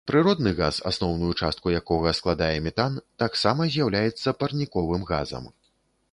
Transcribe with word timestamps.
Прыродны 0.09 0.51
газ, 0.59 0.77
асноўную 0.91 1.27
частку 1.41 1.73
якога 1.79 2.13
складае 2.19 2.55
метан, 2.67 2.95
таксама 3.25 3.67
з'яўляецца 3.75 4.33
парніковым 4.41 5.05
газам. 5.11 5.45